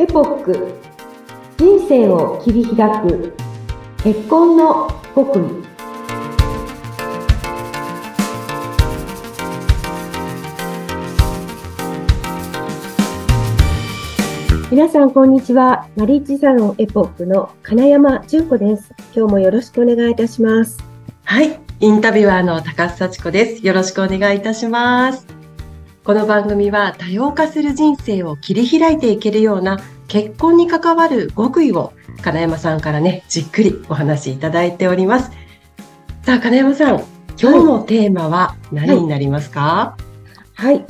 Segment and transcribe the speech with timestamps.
[0.00, 0.74] エポック。
[1.56, 3.34] 人生を切り開く。
[4.04, 5.42] 結婚の極意。
[14.70, 15.88] 皆さんこんにちは。
[15.96, 18.94] マリッジサロンエポックの金山純子です。
[19.16, 20.78] 今日もよろしくお願いいたします。
[21.24, 21.58] はい。
[21.80, 23.66] インタビュアーの高須幸子です。
[23.66, 25.37] よろしくお願いいたします。
[26.08, 31.92] この番組は多様化する人生を切り開いていけるような結婚に関わる極意を
[32.22, 35.30] 金山さんからね、じっくりお話しいただいております。
[36.22, 37.04] さあ、金山さん、
[37.38, 39.98] 今日のテーマは何になりますか、
[40.54, 40.86] はい、はい、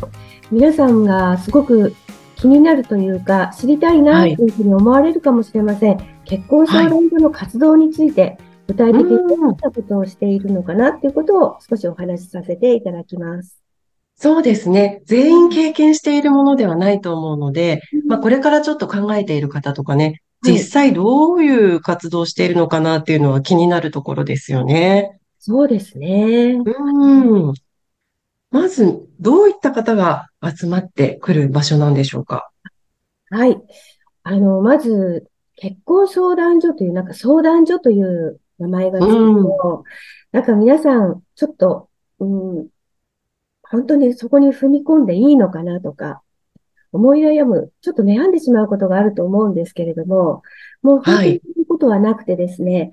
[0.52, 1.96] 皆さんがすごく
[2.36, 5.96] 気になるというか、知りたいなというふうに思われるかもしれません。
[5.96, 13.67] はい、結婚相談所の活動について、具体的にどんなことをしているのかなということを少しお話しさせていただきます。
[14.20, 15.00] そうですね。
[15.04, 25.20] 全員経験しているものではないと思うので、まあ、これからちょっと考えている方とかね、実際どういう活動をしているのかなっていうのは気になるところですよね。
[25.38, 26.58] そうですね。
[26.64, 27.54] うん。
[28.50, 32.50] まず、どういった方が集まってくる場所なんでしょうか？
[33.30, 33.56] はい。
[34.24, 39.82] あの、まず、結婚相談所という、なんか相談所という名前がつくと、うん、
[40.32, 41.88] なんか皆さん、ちょっと、
[42.18, 42.66] うん、
[43.70, 46.22] 本当にそこに踏み込んでいいのかなとか、
[46.92, 50.42] 思い悩む、ちょっと悩んでしまうことがあると思うんですけれども、
[50.82, 52.92] もう本当にそういうことはなくてですね、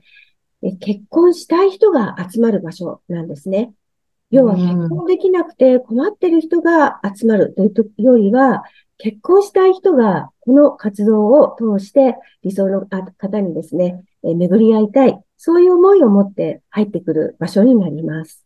[0.61, 3.73] はい、結婚したい人が集まる場所なんですね。
[4.31, 8.63] 要は結婚できなくて困ってる人が集まるというよりは、
[8.97, 18.44] 結婚したい人がこの活動を通して理想の方にですね、巡り合いたい、そういう思いを持って入ってくる場所になります。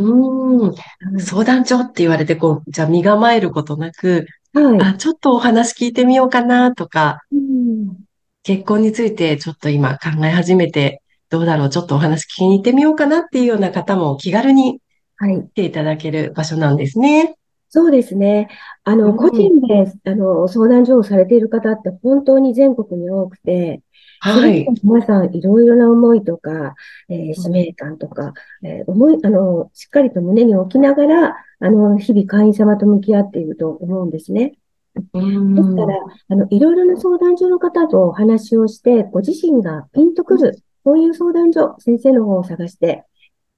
[0.00, 1.20] うん。
[1.20, 4.80] 相談所って言われて、こう、じゃあ身構えることなく、はい。
[4.80, 7.96] あ、ちょっとお話聞いてみようかなとか、うん、
[8.42, 14.80] 結婚についてちょっと今考え始めて、どうだろう、ちょっとお話聞きに行ってみようかなっていうような方も気軽に
[15.20, 17.36] 来ていただける場所なんですね。
[17.68, 18.48] そうですね。
[18.82, 23.82] あの、個人で、あの、相談所をされている方って本当に全国に多くて、
[24.22, 24.66] はい。
[24.82, 26.74] 皆さんいろいろな思いとか、
[27.08, 34.52] えー、使命感とか、えー、思い、あの、しっかりと胸に置きながら、あの、日々会員様と向き合っていると思うんですね。
[34.94, 35.98] ですから、
[36.28, 43.04] あの、いろいろな相談所の方とお話をして、ご自身がピンとくる、そういう相談所、先生の方を探して、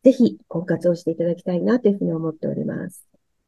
[0.04, 3.04] ぜひ婚活をしていただきたいなというふうに思っております。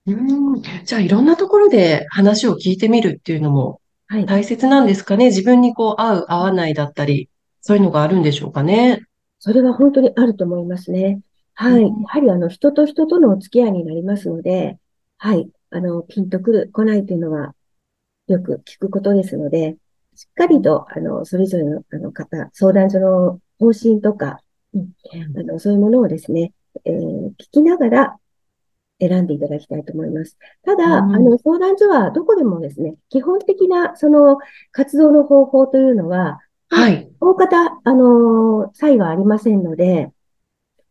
[0.07, 0.63] うん。
[0.85, 5.27] じゃあ、いろんなところで話を聞いてみるっていうのも大切なんですかね？
[5.27, 7.29] 自分にこう、合う、合わないだったり、
[7.61, 9.03] そういうのがあるんでしょうかね？
[9.39, 11.21] それは本当にあると思いますね。
[11.55, 11.83] はい。
[11.83, 14.79] やはり、あの、人と人とのお付き合いになりますので、
[15.19, 15.49] はい。
[15.71, 17.55] あの、ピンとくる、来ないというのは、
[18.27, 19.77] よく聞くことですので、
[20.15, 24.41] しっかりと、あの、それぞれの、あの方、相談所の方針とか、
[24.75, 24.89] うん、
[25.39, 26.53] あの、そういうものをですね、
[26.85, 28.17] えー、聞きながら、
[29.09, 30.37] 選んでいただきたいと思います。
[30.65, 34.39] ただ、うん、あの、相談所はどこでもですね、基本的なその
[34.73, 37.09] 活動の方法というのは、はい。
[37.21, 40.11] 大方、あの、差異はありませんので、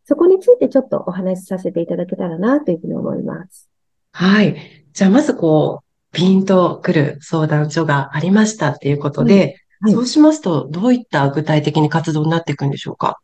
[0.04, 3.68] そこについてちょっとお話しさせていただけたらなというふうに思います。
[4.12, 4.56] はい。
[4.92, 13.18] じゃあ、まずこう、ピンとくる相談所がありましたっていうことで、はい、そうしますと、どういった具体的に活動になっていくんでしょうか？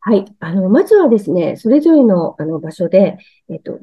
[0.00, 0.24] はい。
[0.40, 3.18] あの、まずはですね、それぞれのあの場所で、
[3.50, 3.80] えっと、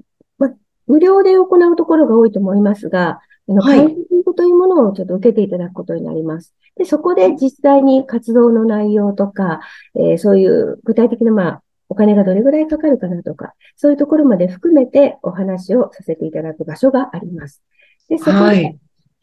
[0.87, 6.55] 無料で行うところが多いと思いますが、あの、カウンセリングというものをちょっと受けていただくことになります。
[6.75, 9.59] で、そこで実際に活動の内容とか、
[9.95, 17.61] えー、そういう具体的な、まあ、お金がどれぐらいかかるかなとか、そういうところまで含めてお話をさせていただく場所があります。
[18.07, 18.77] で、そこで、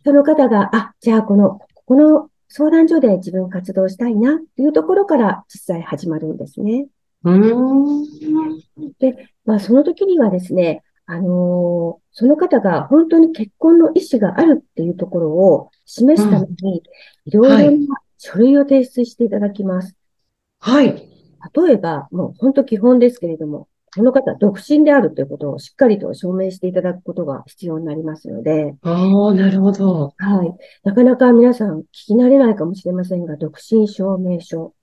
[0.05, 6.87] その方が、あ、じゃあこの、この相談所で自分活動したいなっていうところから実際始まるんですね。
[7.25, 8.03] うん。
[8.99, 16.82] で、まあその時にはですね、あのー、その方が本当に結婚の意思があるっていうところを示すために、
[17.25, 19.94] いろいろな書類を提出していただきます。
[20.58, 21.08] はい。
[21.55, 28.75] 例えば、もう本当基本ですけれども、この方、独身であるということをしっかりと証明していただくことが必要になりますので。
[28.82, 30.12] ああ、なるほど。
[30.19, 30.55] はい。
[30.85, 34.75] なかなか皆さん聞き慣れないかもしれませんが、独身証明書。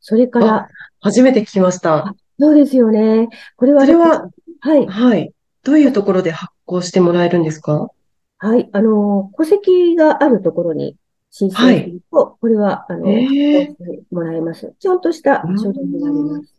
[0.00, 0.68] それから。
[1.00, 2.14] 初めて聞きました。
[2.38, 3.28] そうですよね。
[3.56, 4.30] これは、それは、
[4.60, 4.86] はい。
[4.86, 5.32] はい。
[5.64, 7.90] どういうところで発行してもらえるんですか？
[8.38, 8.68] はい。
[8.72, 10.96] あの、戸籍があるところに
[11.30, 14.74] 申請すると、はい、これは、あの、発行してもらえます。
[14.78, 16.54] ちゃんとした書類になります。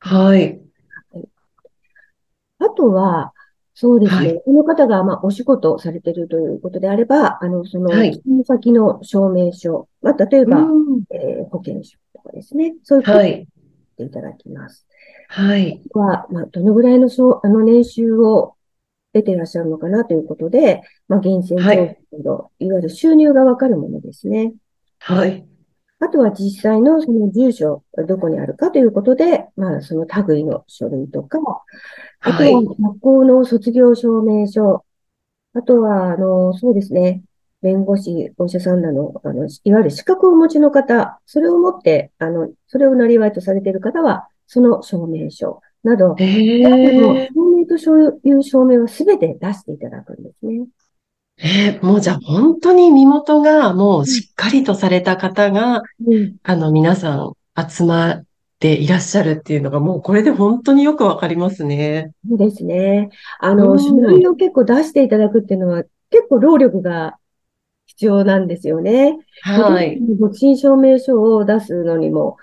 [0.00, 0.60] はい。
[2.58, 3.32] あとは、
[3.74, 4.26] そうですね。
[4.28, 4.42] はい。
[4.44, 8.12] この方が、まあ、お仕事をされているということであれば、あの、その、はい。
[8.12, 10.72] 勤務先の証明書、まあ、例えうば、ん。
[11.10, 12.74] えー保険証とかですね。
[12.82, 13.18] そういうこと
[14.02, 14.86] ていただきます。
[15.28, 15.80] はい。
[15.94, 17.08] は、まあ、どのぐらいの
[17.44, 18.56] あの、年収を
[19.12, 21.98] 得ていらっしゃるのかなということで、まあ、源泉徴はい。
[22.12, 24.54] 収など、いわゆる収入がわかるものですね。
[25.00, 25.46] はい。
[26.00, 31.38] あとは実際のその住所、どこにあるかということで、まあ、その類の書類とか、
[32.24, 32.66] あとははい。
[32.66, 34.84] 学校の卒業証明書、
[35.54, 37.22] あとは、あの、そうですね、
[37.62, 46.24] 弁護士、お医者さんなど、あの、いわゆる資格をお持ちの方、それを持って、あの、それをなりわいとされている方は、その証明書など、え
[46.82, 50.66] でも、え証明とそういう証明をすべて出していただくんですね。
[51.38, 57.34] えーもうじゃあ本当に身元がもううん、しっかりとされた方が、うん、あの、皆さん
[57.70, 58.26] 集まっ
[58.60, 62.12] ていらっしゃるっていうのがもうこれで本当によくわかりますね。
[62.28, 63.10] そうですね。
[63.40, 63.96] あうの、書ん。
[63.96, 67.18] 類を結構出していただくっていうのは、結構労力が
[67.92, 69.18] 必要なんですよね。
[69.42, 69.98] はい。
[70.18, 72.36] 独身証明書を出すのにも、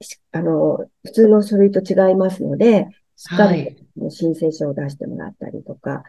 [0.00, 3.76] しあの、普通の書類と違いますので、しっかり
[4.10, 6.02] 申請書を出してもらったりとか、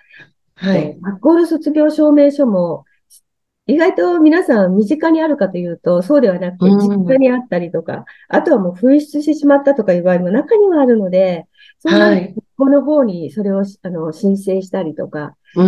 [0.60, 0.98] と、はい。
[1.01, 2.86] 学校の卒業証明書も、
[3.69, 7.12] 意外と皆さん身近にあるかというと、そうではなくて、実うん。
[7.12, 11.45] 家にあったりとか、あとはもう紛失してしまったとかいう場合も中にはあるので、
[11.80, 12.74] そうなると、はい。
[12.74, 15.63] 学校の方にそれをしあの申請したりとか、う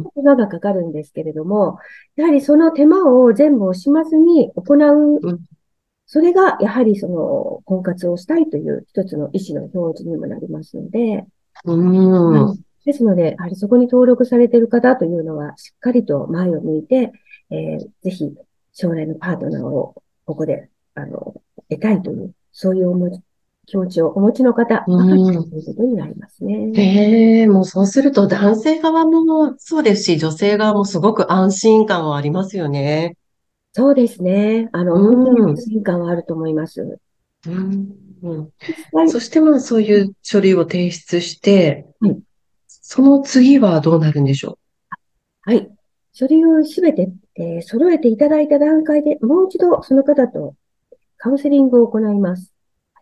[0.00, 0.04] ん。
[0.14, 1.78] 手間がかかるんですけれども、
[2.16, 5.40] やはりその手間を全部惜しまずに行う、うん。
[6.06, 11.26] それがやはりその婚活をしたいという一つの意思の表示にもなりますので、
[11.64, 12.48] うん。
[12.48, 12.58] はい。
[12.84, 17.12] ですので、やはりそこに登録されている方というのは、しっかりと前を向いて、
[17.50, 18.34] えーぜひ
[18.74, 21.34] 将来のパートナーをここで、あの、
[21.68, 23.22] 得たいという、そういう思い
[23.66, 25.50] 気持ちをお持ちの方ばかりうん。
[25.50, 26.72] ということになりますね。
[26.76, 33.16] ええ、もうそうすると男性側もそうですし、女性側もすごく安心感はありますよね。
[33.72, 34.68] そうですね。
[34.72, 35.50] あの、うん。
[35.50, 36.82] 安心感はあると思います。
[36.82, 37.96] うん。
[38.22, 38.48] うん
[39.08, 42.18] そしてまあそういう書類を提出して、はい。
[42.66, 44.58] その次はどうなるんでしょ
[45.42, 45.68] はい。
[46.12, 50.54] 書類をすべて、えー揃えていただいた段階でもう一度その方と
[51.16, 52.51] カウンセリングを行います。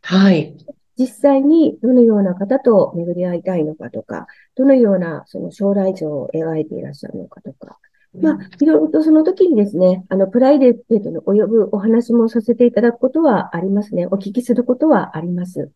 [0.02, 0.06] う。
[0.06, 0.56] はい。
[0.98, 7.78] 実際にどのような方と巡り合いたいのかとか、どのようなその将来像を描いていらっしゃるのかとか、
[8.20, 14.06] まあ、いろいろとその時にですね、あの、プライベートに及ぶお話もさせていただくことはありますね。
[14.06, 15.70] お聞きすることはあります。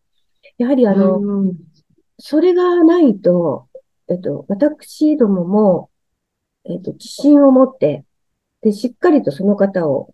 [0.57, 1.57] やはりあの、うん。
[2.19, 3.67] それがないと、
[4.09, 5.89] えっと、私どもも、
[6.65, 8.03] えっと、自信を持って、
[8.61, 10.13] で、しっかりとその方を、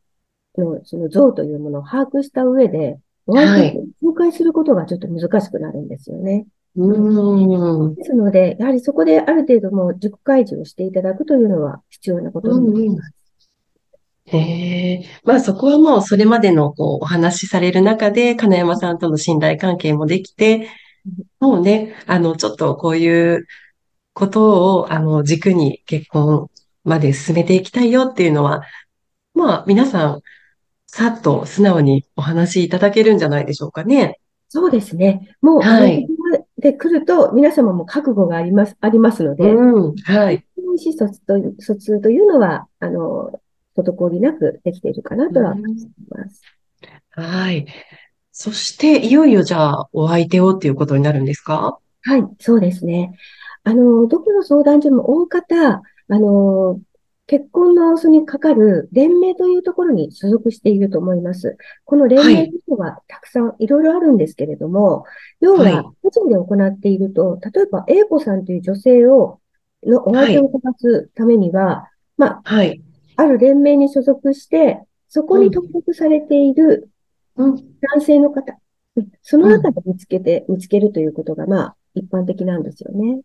[0.58, 3.78] の、その像というものを把握した上で、お相手はい。
[4.04, 6.46] を紹介することがちょっと難しくなるんですよね。
[6.76, 7.96] うん。
[7.96, 12.90] ですので、やはりそこである程度もう自己開示をしていただくというのは必要なことうになり。
[12.90, 13.14] ます。
[14.26, 15.06] へえ。
[15.24, 20.70] まあそこはもうそれまでのこうお話しされる中で金山さんとの信頼関係もできて、
[21.40, 23.48] もうね、あの、ちょっとこういう
[24.14, 26.50] ことを、あの、軸に結婚
[26.84, 28.62] まで進めていきたいよっていうのは、
[29.34, 30.22] まあ皆さん、
[30.94, 34.20] さっと素直にお話しいただけるんじゃないでしょうかね。
[34.50, 35.38] そうですね。
[35.42, 36.06] もう、はい。
[36.58, 39.96] で来ると、皆様も覚悟があります、ありますので、うん。
[39.96, 40.46] はい。
[40.58, 43.32] 意思疎通という、疎通というのは、あの、
[43.78, 45.78] 滞りなくできているかなうとは思いん。
[46.10, 46.42] ます。
[47.12, 47.66] はい。
[48.34, 51.80] そして、いよいよじゃあ、お相手をっていうことになるんですか？
[52.04, 53.14] はい、そうですね。
[53.64, 56.82] あの、どこの相談所も大方、あの、
[57.32, 61.56] 結婚のそにかかる連盟というところに所属していると思います。
[61.86, 62.50] この連盟はい。
[62.50, 65.06] というのはたくさんいろいろあるんですけれども、
[65.40, 65.60] 要は。
[65.60, 69.40] はい個人で行っていると、例えば A 子さんという女性を、
[69.82, 70.36] のおはい。
[70.36, 72.82] 相手を探すためには、まあ、はい。
[73.16, 75.44] ある連盟に所属して、そこうん。
[75.44, 76.90] に登録されている
[77.38, 77.56] うん。
[77.56, 78.42] 男性の方、
[78.98, 79.62] うんそのうん。
[79.62, 83.22] 中で見つけて、見つけるということが、まあ、一般的なんですよね。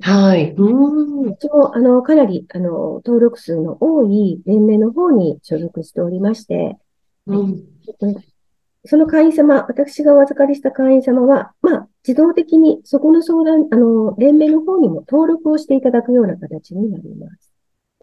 [0.00, 0.52] はい。
[0.52, 1.30] うん。
[1.30, 6.76] うちも、あの、かなり、あの、登録数の多い連盟の方に所属しておりまして、はい。
[7.26, 7.64] うん。
[8.00, 8.16] うん
[8.86, 17.52] その会員様、私がお預かりした会員様は、まあ、自動的にそこの相談、あの、連盟の方にも登録をしていただくような形になります。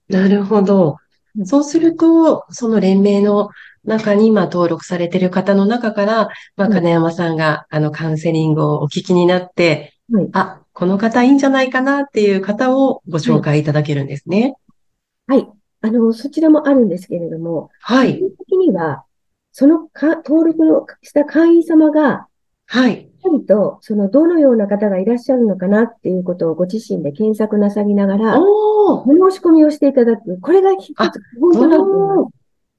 [0.07, 0.97] なるほど。
[1.35, 3.49] うんそうすると、その連盟の
[3.83, 6.71] 中に、まあ、登録されている方の中から、まあ、はい。
[6.73, 10.29] 金山さんが、あの、カウンセリングをお聞きになって、はい。
[10.33, 13.41] あ、この方いいんじゃないかなっていう方をご紹はい。
[13.41, 14.53] 介いただけるんですね。
[15.25, 15.47] はい。
[15.81, 18.17] あの、そちらもあるんですけれども、はい。
[18.17, 19.03] 基本的には、
[19.53, 22.27] そのか登録のした会員様が、
[22.67, 22.91] はい。
[22.91, 29.11] しっかりと、その、どのような方がいらっしゃるのかなっていうことをご自身で検索なさりながら、おー。
[29.11, 30.39] お申し込みをしていただく。
[30.39, 31.19] これが一ついます。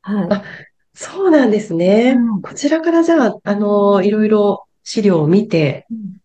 [0.02, 0.28] はい。
[0.30, 0.42] あ
[0.94, 2.14] そうなんですね。
[2.16, 6.18] うんこちらからじゃあ、あの、いろいろ資料を見て、うん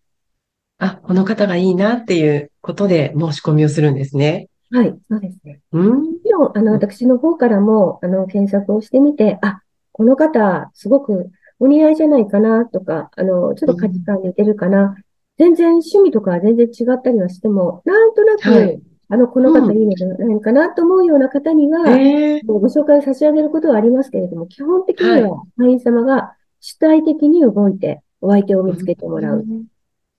[0.78, 4.48] あ、この方がいいなっていうことで申し込みをするんですね。
[4.70, 5.60] はい、そうですね。
[5.72, 6.12] うん。
[6.12, 9.62] もちろん、あの、うん私の方からも、あの、検索をしてみて、あ、
[9.92, 14.96] この方、すごくお似合いじゃないかな、とか、あの、ちょっと価値観似てるかな。
[15.38, 29.40] 全然趣味とかは全然違ったりはしても、なんとなく、はいあの、このうん方いいのじゃないかなと思うような方には、ええご紹介差し上げることはありますけれども、基本的には会員様が主体的に動いてお相手を見つけてもらう。
[29.40, 29.66] ん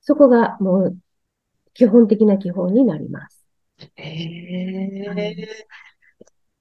[0.06, 0.98] そこがもう
[1.74, 3.46] 基本的な基本になります。
[3.98, 5.36] へえはい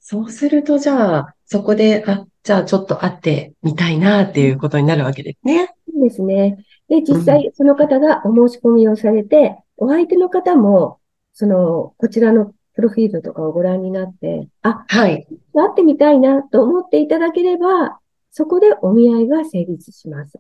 [0.07, 5.75] そうすると、じゃあ、そこで、あ、じゃあちょっと会ってみたいなっていうことになるわけですね。
[5.91, 6.59] そうですね。
[6.91, 11.01] で、実際その方がお申し込みをされて、お相手の方も、
[11.33, 15.27] その、こちらのプロフィールとかをご覧になって、あ、はい。
[15.55, 17.99] 会ってみたいなと思っていただければ、
[18.31, 20.39] そこでお見合いが成立します。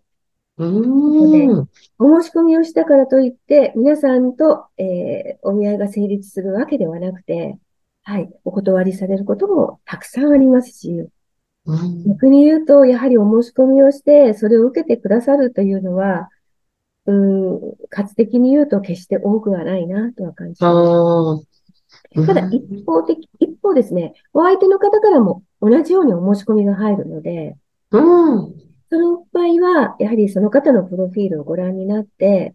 [0.56, 1.68] うーん。
[1.99, 7.58] お申し込みをしたからといって、皆さんと、えーお見合いが成立するわけではなくて、
[8.02, 10.90] はい、お断りされることもたくさんありますし、
[11.66, 16.28] うん逆に言うと、やはりお申し込みをして、それを受けてくださるというのは、
[17.06, 21.46] うーん、数的に言うと決して多くはないなとは感じます。
[22.26, 27.56] ただ、うん一方的、一方ですね、お相手の方からも同じようにお申し込みが入るので、
[27.90, 28.54] うん。
[28.95, 32.55] その場合は、やはりその方のプロフィールをご覧になって、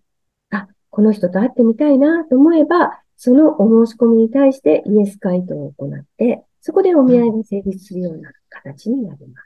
[0.51, 9.41] あ、この人と会ってみたいなと思えば、そのお申し込みに対してイエス回答を行って、そこでお見合いが成立するような形になりま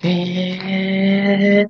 [0.00, 0.08] す。
[0.08, 1.66] へえ。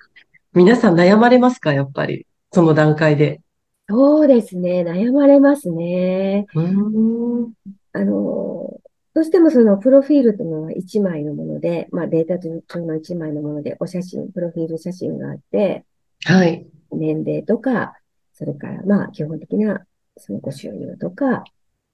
[0.54, 1.74] 皆さん悩まれますか？
[1.74, 2.26] やっぱり。
[2.50, 3.42] その段階で。
[3.90, 6.46] そうですね、悩まれますね。
[6.54, 7.52] うーん。
[7.92, 8.80] あの、
[9.14, 12.50] どうしてもそのプロフィールというのは1枚のもので、まあデータ上
[12.86, 15.84] の1枚のもので、お写真、プロフィール写真があって、
[16.24, 16.66] はい。
[16.92, 17.94] 年齢とか、
[18.32, 19.84] それからまあ基本的な
[20.16, 21.44] そのご収入とか、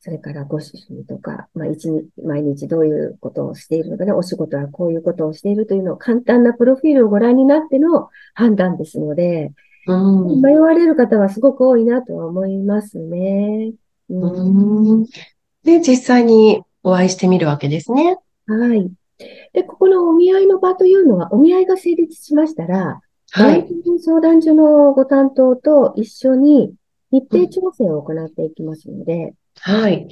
[0.01, 9.53] それからご趣味とか、まあ一日、毎日どういうことをしているのかな、お仕事はこういうことをしているというのを簡単なプロフィールをご覧になっての判断ですので、
[9.89, 10.41] うん。
[10.41, 13.73] 迷われる方はすごく多いなとは思いますね。
[14.09, 15.07] うんうん
[15.65, 18.17] で、実際にお会いしてみるわけですね。
[18.47, 18.91] はい。
[19.53, 23.69] で、ここのお見合いの場というのは、お見合いが成立しましたら、はい。
[24.03, 26.73] 相談所のご担当と一緒に
[27.11, 30.09] 日程調整を行っていきますので、はい。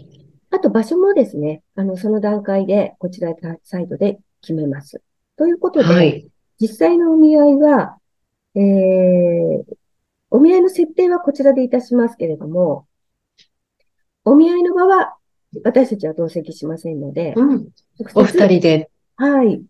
[0.50, 3.32] あと場所もですね、あの、その段階でこちら
[3.64, 5.00] サイトで決めます。
[5.38, 6.28] ということで、はい。
[6.60, 7.96] 実際のお見合いは、
[8.54, 9.64] えー、
[10.30, 12.86] お見合いの設定はこちらでいたしますけれども、
[14.24, 15.15] お見合いの場は
[15.64, 17.68] 私たちは同席しませんので、うん。
[17.98, 18.90] 直お二人で。
[19.16, 19.62] はい、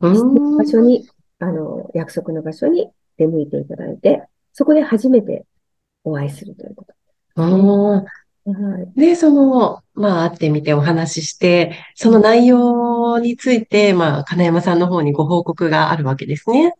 [0.00, 0.56] うん。
[0.56, 5.46] 場所に、あの、約束の場所に出向いていただいて、そこで初めて
[6.04, 6.86] お会いするというこ
[7.36, 8.06] うんと。
[8.52, 9.00] はい。
[9.00, 16.74] で、その、まあ、会ってみてお話しして、その内容について、まあ、金山さんの方にご報告があるわけですね。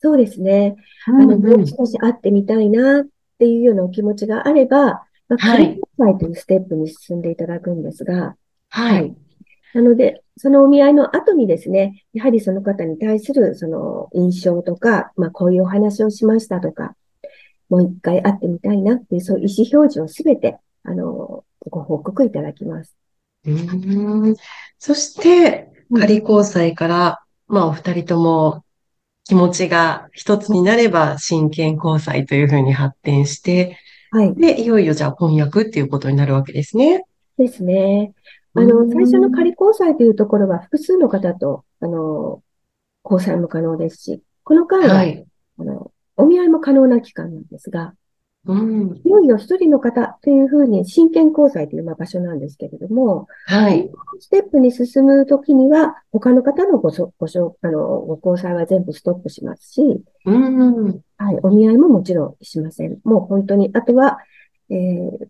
[0.00, 0.76] そうですね。
[1.08, 3.06] うあの、もう少し会ってみたいなっ
[3.38, 5.02] ていうようなお気持ちがあれば、まあ、
[5.38, 8.36] はい仮交際というステップに進んでいただくんですが、
[8.68, 9.14] はい。
[9.74, 16.96] なので、そのお見合いの後にですね、やはりその方に対するその印象とか、まあこういうお話をしましたとか、
[17.68, 22.96] もう一回会ってみたいなっていうそういう意思表示をすべて、あの、ご報告いただきます。
[23.46, 24.34] うん。
[24.78, 28.64] そして、仮交際から、まあ、お二人とも
[29.24, 33.76] 気持ちが一つになれば真剣交際というふうに発展して、
[34.10, 34.34] はい。
[34.34, 37.04] で、いよいよじゃあ婚約っていうことになるわけですね。
[37.38, 38.12] ですね。
[38.54, 42.42] あの、うん最初の仮交際というところは複数の方と、あの、
[43.04, 45.24] 交際も可能ですし、この間は、はい。
[45.58, 47.94] あの、お見合いも可能な期間なんですが、
[48.46, 49.00] うん。
[49.04, 53.90] いよいよ一人の方というふうに真剣交際というまあ場所なんですけれども、はい。
[54.18, 59.82] ステップに進むときには、他の方のごそ、ごあの、ご交際は全部ストップしますし、
[60.24, 61.00] うん。
[61.18, 62.98] はい、お見合いももちろんしません。
[63.04, 64.18] もう本当に、あとは、
[64.70, 65.28] えー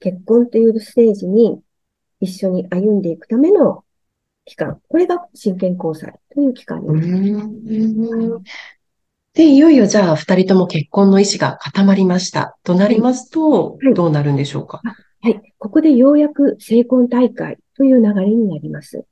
[0.00, 1.60] 結婚というステージに
[2.20, 3.84] 一緒に歩んでいくための
[4.46, 4.80] 期間。
[4.88, 8.50] これが真剣交際という期間にうなります。
[9.34, 9.36] ん。
[9.36, 12.56] で、いよいよじゃあ二人とも結婚の意思が固まりました。
[12.64, 14.80] となりますとはい、どうなるんでしょうか？
[15.22, 19.04] はい、ここでようやく成婚大会という流れになります。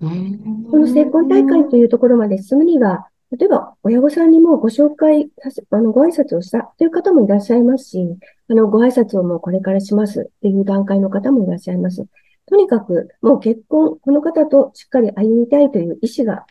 [0.00, 8.16] うんこの成婚大会というところまで進むには、例えば、親御さんにもご紹介させ、あの、ご挨拶をしたという方もいらっしゃいますし、
[8.48, 12.06] あの、ご挨拶をもうこれからしますっていう段階の方もいらっしゃいます。
[12.46, 16.44] とにかく、もう結婚、この方としっかり歩みたいという意思が、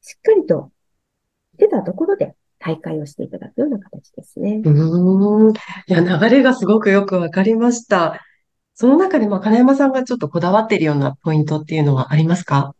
[0.00, 0.72] しっかりと
[1.58, 4.62] 出たところで、大会をしていただくような形ですね。
[4.64, 5.52] うん。
[5.52, 5.54] い
[5.88, 8.20] や、流れがすごくよくわかりました。
[8.74, 12.74] その中で、まあ、金山さんがちょっとこだわっているようなポイントっていうのはありますか？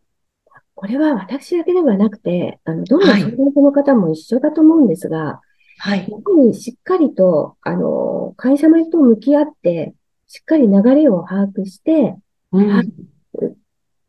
[0.75, 5.41] これは私だけではなくて、あの、どんな相談の方も一緒だと思うんですが、
[5.79, 6.09] はい。
[6.11, 9.95] やっぱりしっかりと、あの、会社の人と向き合って、
[10.27, 12.17] しっかり流れを把握して、
[12.53, 12.93] うん、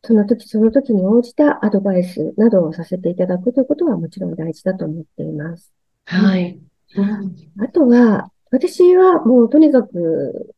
[0.04, 5.72] その時その時に応じたアドバイスなどをさせていただくということはもちろん大事だと思っています。
[6.06, 6.60] はい。
[6.96, 10.54] うん、あとは、私はもうとにかく、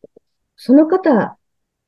[0.56, 1.36] その方、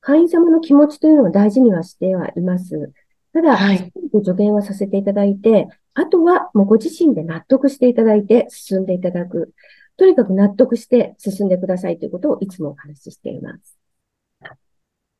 [0.00, 2.92] 会員様の気持ちというのを大事にはしてはいます。
[3.32, 3.92] ただ、はい、
[4.25, 9.52] 助言はさせていただいて、あとはもうご自身で納得していただいて進んでいただく。
[9.96, 13.78] とにかく納得して進んでくださいということをいつもお話ししています。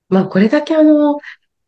[0.09, 1.19] まあ、これだけあの、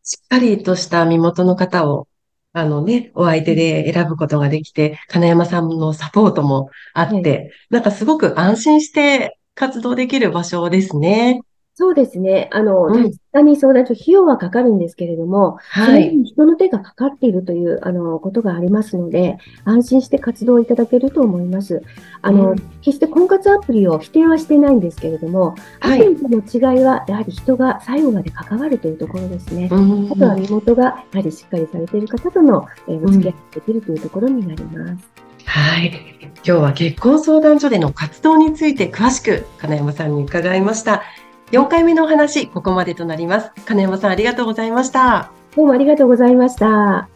[0.08, 2.08] しっかりとした身元の方を、
[2.54, 11.42] あのね、お相手で選ぶことができて、金山さんのサポートもあって、はい、なんかすごく安心して活動できる場所ですね。
[11.78, 12.48] そうですね。
[12.50, 16.08] あの、うん、実際に相談所、費用はかかるんですけれども、はい。
[16.16, 21.84] に人の手がかかっているという、あの、ことがありますので、安心して活動いただけると思います。
[22.20, 29.68] あの、うん、決して婚活アプリを否定はしていないんですけれども、アプリとの違いは、やはり人が最後まで関わるというところですね。
[29.70, 35.08] うん、あとは身元が、やはりしっかりされている方との、えー、お付き合いできるというところになります。
[35.44, 35.92] はい。
[36.22, 41.04] 今日は結婚相談所での活動について詳しく金山さんに伺いました。
[41.50, 43.50] 4回目のお話、ここまでとなります。
[43.64, 45.30] 金山さん、ありがとうございました。
[45.56, 47.08] どうもありがとうございました。